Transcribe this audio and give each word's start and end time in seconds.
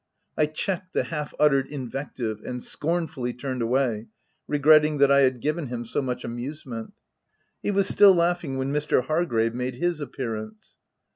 I 0.35 0.47
checked 0.47 0.93
the 0.93 1.03
half 1.03 1.31
uttered 1.39 1.67
invective, 1.67 2.41
and 2.43 2.63
scornfully 2.63 3.33
turned 3.33 3.61
away, 3.61 4.07
regretting 4.47 4.97
that 4.97 5.11
I 5.11 5.19
had 5.19 5.41
given 5.41 5.67
him 5.67 5.85
so 5.85 6.01
much 6.01 6.23
amusement. 6.23 6.93
He 7.61 7.69
was 7.69 7.87
still 7.87 8.15
laughing 8.15 8.57
when 8.57 8.73
Mr. 8.73 9.03
Hargrave 9.05 9.53
made 9.53 9.75
his 9.75 9.99
appearance. 9.99 10.77